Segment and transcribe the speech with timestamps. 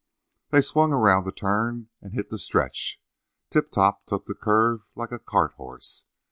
[0.49, 2.99] "They swung around the turn and hit the stretch.
[3.51, 6.05] Tip Top took the curve like a cart horse.